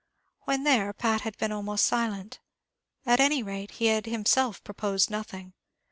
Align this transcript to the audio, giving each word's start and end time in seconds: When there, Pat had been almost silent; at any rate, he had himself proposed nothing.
When 0.45 0.63
there, 0.63 0.93
Pat 0.93 1.21
had 1.21 1.37
been 1.37 1.51
almost 1.51 1.85
silent; 1.85 2.39
at 3.05 3.19
any 3.19 3.43
rate, 3.43 3.69
he 3.77 3.85
had 3.85 4.07
himself 4.07 4.63
proposed 4.63 5.11
nothing. 5.11 5.53